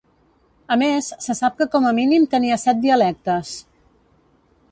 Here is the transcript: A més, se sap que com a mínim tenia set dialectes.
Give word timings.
A 0.75 0.77
més, 0.81 1.09
se 1.25 1.35
sap 1.39 1.59
que 1.59 1.67
com 1.75 1.85
a 1.89 1.91
mínim 1.99 2.25
tenia 2.33 2.59
set 2.63 2.81
dialectes. 2.87 3.55